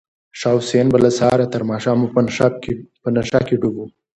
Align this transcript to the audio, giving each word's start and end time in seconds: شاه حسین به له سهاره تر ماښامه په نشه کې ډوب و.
شاه 0.39 0.57
حسین 0.61 0.87
به 0.93 0.97
له 1.03 1.09
سهاره 1.17 1.45
تر 1.53 1.61
ماښامه 1.71 2.05
په 3.05 3.09
نشه 3.15 3.39
کې 3.47 3.55
ډوب 3.61 3.75
و. 3.81 3.87